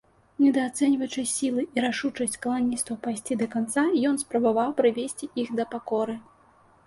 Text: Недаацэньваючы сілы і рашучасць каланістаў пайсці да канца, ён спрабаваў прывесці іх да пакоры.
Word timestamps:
Недаацэньваючы 0.43 1.23
сілы 1.31 1.65
і 1.79 1.83
рашучасць 1.85 2.37
каланістаў 2.45 2.95
пайсці 3.03 3.37
да 3.41 3.47
канца, 3.55 3.83
ён 4.13 4.19
спрабаваў 4.23 4.69
прывесці 4.79 5.31
іх 5.43 5.53
да 5.61 5.69
пакоры. 5.75 6.15